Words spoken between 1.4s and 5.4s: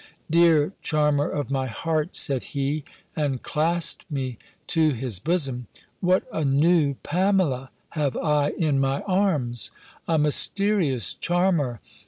my heart," said he, and clasped me to his